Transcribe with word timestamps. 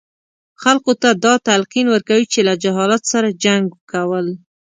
خلکو 0.61 0.91
ته 1.01 1.09
دا 1.25 1.33
تلقین 1.47 1.85
ورکوي 1.91 2.25
چې 2.33 2.39
له 2.47 2.53
جهالت 2.63 3.03
سره 3.11 3.37
جنګ 3.43 3.63
کول. 3.91 4.25